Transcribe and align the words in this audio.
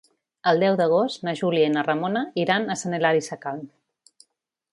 El 0.51 0.61
deu 0.63 0.77
d'agost 0.79 1.27
na 1.27 1.35
Júlia 1.41 1.67
i 1.67 1.73
na 1.75 1.83
Ramona 1.89 2.25
iran 2.45 2.67
a 2.67 2.79
Sant 2.85 2.97
Hilari 3.01 3.23
Sacalm. 3.29 3.63